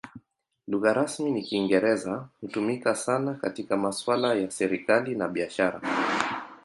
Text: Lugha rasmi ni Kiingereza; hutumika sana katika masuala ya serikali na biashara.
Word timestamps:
Lugha 0.67 0.93
rasmi 0.93 1.31
ni 1.31 1.41
Kiingereza; 1.43 2.27
hutumika 2.41 2.95
sana 2.95 3.33
katika 3.33 3.77
masuala 3.77 4.33
ya 4.35 4.51
serikali 4.51 5.15
na 5.15 5.27
biashara. 5.27 5.81